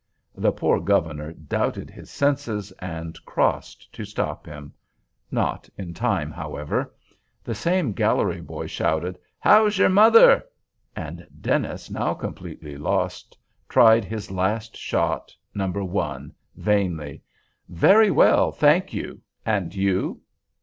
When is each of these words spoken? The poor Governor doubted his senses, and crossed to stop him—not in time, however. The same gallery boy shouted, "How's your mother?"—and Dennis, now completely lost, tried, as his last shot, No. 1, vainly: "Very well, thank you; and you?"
The 0.33 0.51
poor 0.51 0.79
Governor 0.79 1.31
doubted 1.31 1.91
his 1.91 2.09
senses, 2.09 2.71
and 2.79 3.23
crossed 3.23 3.93
to 3.93 4.03
stop 4.03 4.47
him—not 4.47 5.69
in 5.77 5.93
time, 5.93 6.31
however. 6.31 6.91
The 7.43 7.53
same 7.53 7.91
gallery 7.91 8.41
boy 8.41 8.65
shouted, 8.65 9.19
"How's 9.37 9.77
your 9.77 9.89
mother?"—and 9.89 11.27
Dennis, 11.39 11.91
now 11.91 12.15
completely 12.15 12.77
lost, 12.79 13.37
tried, 13.69 14.05
as 14.05 14.09
his 14.09 14.31
last 14.31 14.75
shot, 14.75 15.35
No. 15.53 15.67
1, 15.69 16.33
vainly: 16.55 17.21
"Very 17.69 18.09
well, 18.09 18.51
thank 18.51 18.93
you; 18.95 19.21
and 19.45 19.75
you?" 19.75 20.19